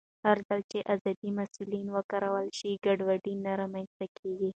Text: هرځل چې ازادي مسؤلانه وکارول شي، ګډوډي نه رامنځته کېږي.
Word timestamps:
هرځل 0.27 0.59
چې 0.71 0.79
ازادي 0.93 1.29
مسؤلانه 1.39 1.91
وکارول 1.95 2.47
شي، 2.57 2.71
ګډوډي 2.85 3.33
نه 3.45 3.51
رامنځته 3.61 4.05
کېږي. 4.17 4.49